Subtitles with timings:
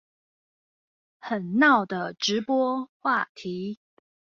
[1.19, 3.77] 很鬧的直播話題